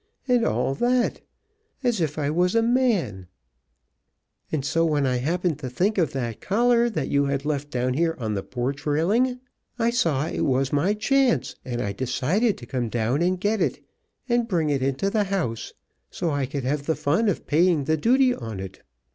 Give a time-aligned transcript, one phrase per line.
[0.27, 1.21] and all that,
[1.83, 3.27] as if I was a man,
[4.51, 7.93] and so, when I happened to think of that collar that you had left down
[7.93, 9.39] here on the porch railing,
[9.77, 13.85] I saw it was my chance, and I decided to come down and get it
[14.27, 15.71] and bring it into the house,
[16.09, 18.81] so I could have the fun of paying the duty on it.